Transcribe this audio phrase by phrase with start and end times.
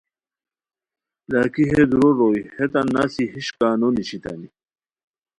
[1.33, 4.47] لاکھی ہے دورو روئے ہیتان نسی ہیش کا نو نیشتانی